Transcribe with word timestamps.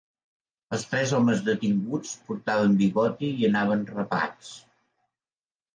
Els 0.77 0.85
tres 0.93 1.13
homes 1.17 1.43
detinguts 1.49 2.15
portaven 2.31 2.75
bigoti 2.81 3.33
i 3.43 3.49
anaven 3.53 3.87
rapats. 3.95 4.53